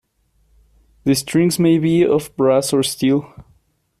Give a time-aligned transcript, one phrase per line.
[1.03, 3.31] The strings may be of brass or steel.